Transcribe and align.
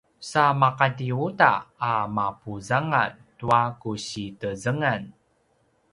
sa 0.29 0.43
maqati 0.61 1.07
uta 1.27 1.51
a 1.89 1.91
mapuzangal 2.15 3.11
tua 3.37 3.61
ku 3.81 3.91
si 4.07 4.23
tezengan 4.39 5.01